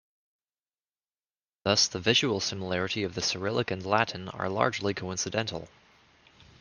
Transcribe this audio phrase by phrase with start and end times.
[1.63, 5.69] Thus the visual similarity of the Cyrillic and Latin are largely coincidental.